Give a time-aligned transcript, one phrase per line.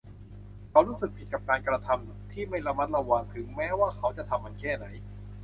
[0.69, 4.85] เขารู้สึกผิดกับการกระทำที่ไม่ระมัดระวังถึงแม้ว่าเขาจะทำมันแค่ไหน